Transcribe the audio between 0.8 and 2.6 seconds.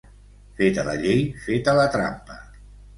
la llei, feta la trampa.